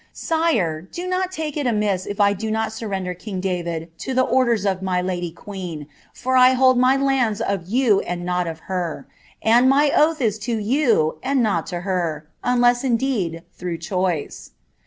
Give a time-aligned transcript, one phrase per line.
[0.15, 4.25] iue, do not take it amiss if I did not surrender king David, to the
[4.25, 8.61] jfden of my lady queen, for I hold my lands of you and not of
[8.61, 9.05] her^
[9.45, 14.53] md my oath is to you, and not to her, unless, indeed, through choice."